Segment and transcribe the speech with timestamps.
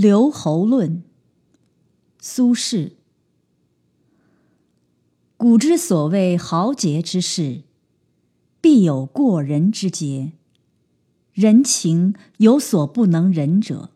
[0.00, 1.02] 留侯论，
[2.22, 2.92] 苏轼。
[5.36, 7.64] 古之所谓豪杰之士，
[8.62, 10.32] 必有过人之节。
[11.34, 13.90] 人情有所不能忍者。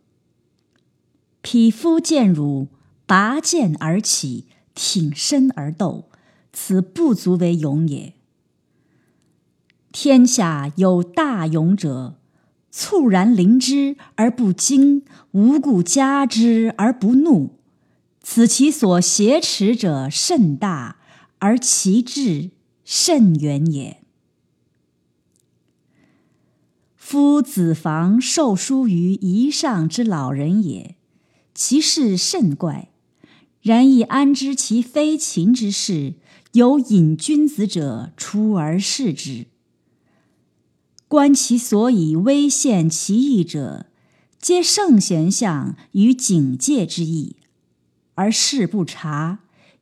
[1.41, 2.69] 匹夫见辱，
[3.07, 4.45] 拔剑而起，
[4.75, 6.11] 挺身而斗，
[6.53, 8.13] 此不足为勇也。
[9.91, 12.19] 天下有大勇者。
[12.77, 17.61] 猝然临之而不惊，无故加之而不怒，
[18.21, 20.97] 此其所挟持者甚大，
[21.39, 22.51] 而其志
[22.85, 23.99] 甚远也。
[26.97, 30.97] 夫子房受书于夷上之老人也，
[31.55, 32.89] 其事甚怪，
[33.63, 36.15] 然亦安知其非秦之事？
[36.51, 39.47] 有隐君子者出而视之。
[41.15, 43.87] 观其所以微现其意者，
[44.41, 47.37] 皆圣贤相与警戒之意，
[48.15, 49.39] 而事不察，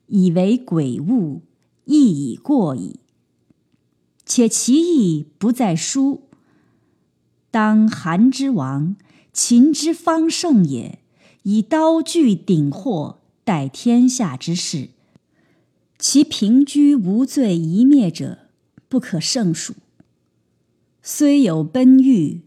[0.09, 1.41] 以为鬼物，
[1.87, 3.01] 亦已过矣。
[4.27, 6.25] 且其意不在书，
[7.51, 8.97] 当韩之王、
[9.33, 10.99] 秦之方盛也，
[11.45, 14.91] 以刀具鼎货待天下之事，
[15.99, 18.41] 其平居无罪一灭者，
[18.91, 19.73] 不可胜数。
[21.05, 22.43] 虽有奔欲，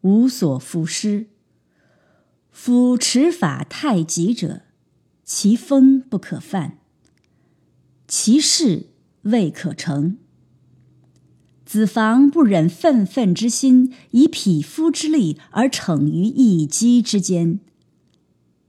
[0.00, 1.28] 无所复施。
[2.50, 4.62] 夫持法太极者，
[5.24, 6.78] 其风不可犯，
[8.08, 8.86] 其事
[9.22, 10.18] 未可成。
[11.64, 17.60] 子房不忍愤愤之心，以匹夫之力而逞于一击之间。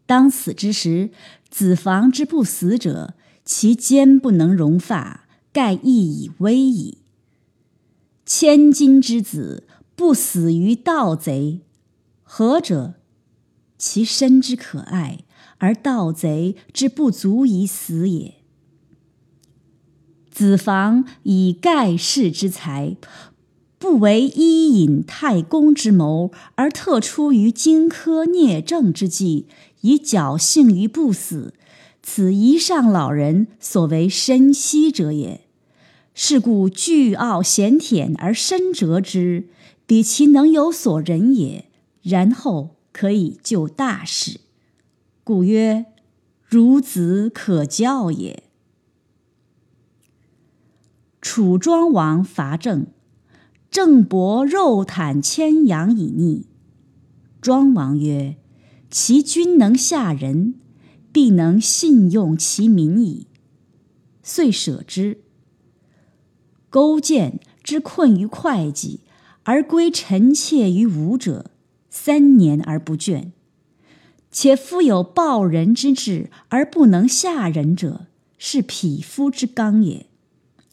[0.06, 1.10] 当死之时，
[1.50, 7.00] 子房之不死者，其坚不能容发，盖亦以危矣。
[8.34, 11.60] 千金之子不死于盗贼，
[12.24, 12.94] 何者？
[13.78, 15.26] 其身之可爱，
[15.58, 18.36] 而盗贼之不足以死也。
[20.32, 22.96] 子房以盖世之才，
[23.78, 29.48] 不为伊尹太公之谋，而特出于荆轲聂政之计，
[29.82, 31.54] 以侥幸于不死。
[32.02, 35.42] 此一上老人所为深惜者也。
[36.14, 39.50] 是故倨傲咸舔而深折之，
[39.86, 41.66] 彼其能有所忍也。
[42.02, 44.42] 然后可以就大事，
[45.24, 45.86] 故曰：
[46.50, 48.44] 孺子可教也。
[51.22, 52.88] 楚庄王伐郑，
[53.70, 56.48] 郑伯肉袒千羊以逆。
[57.40, 58.38] 庄王曰：
[58.90, 60.56] 其君能下人，
[61.12, 63.28] 必能信用其民矣。
[64.24, 65.22] 遂舍之。
[66.72, 69.02] 勾践之困于会稽，
[69.44, 71.52] 而归臣妾于吴者，
[71.90, 73.32] 三年而不倦。
[74.32, 80.06] 且夫有报人之志而不能下人者，是匹夫之刚也。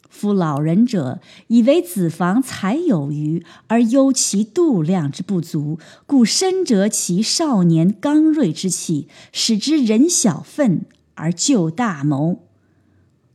[0.08, 12.44] 夫老人者，以为子房才有余，而忧其度量之不足，故深折其少年刚锐之气，使之忍小愤而就大谋。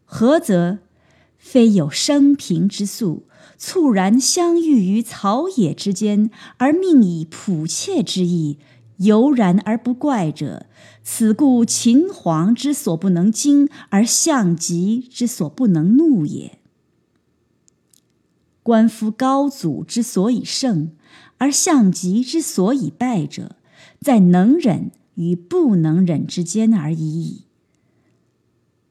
[0.06, 0.80] 何则？
[1.44, 3.28] 非有生平之素，
[3.58, 8.58] 猝然相遇于草野之间，而命以仆妾之意，
[9.00, 10.68] 悠然而不怪者，
[11.04, 16.60] 此故秦皇之所不能惊，而项籍之所不能怒也。
[18.64, 20.94] 观夫高祖之所以胜，
[21.38, 23.58] 而项籍之所以败者，
[24.00, 27.42] 在能忍与不能忍之间而已矣。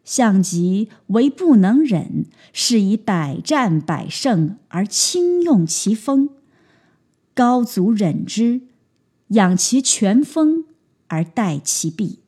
[0.05, 6.29] 项籍为不能忍，是以百战百胜而轻用其锋；
[7.35, 8.63] 高祖忍之，
[9.29, 10.65] 养其全锋
[11.07, 12.19] 而待其弊。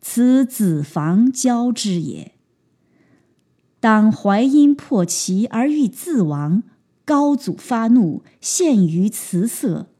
[0.00, 2.32] 此子房交之也。
[3.78, 6.62] 当淮阴破齐而欲自亡，
[7.04, 9.91] 高祖发怒，陷于辞色。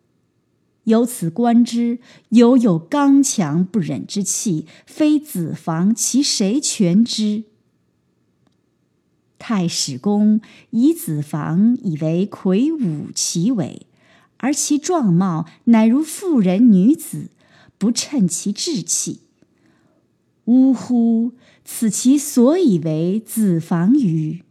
[0.84, 1.98] 由此观之，
[2.30, 7.44] 犹有刚强不忍之气，非子房，其谁全之？
[9.38, 10.40] 太史公
[10.70, 13.86] 以子房以为魁梧其伟，
[14.36, 17.30] 而其状貌乃如妇人女子，
[17.78, 19.20] 不称其志气。
[20.46, 21.32] 呜呼！
[21.64, 24.42] 此其所以为子房欤？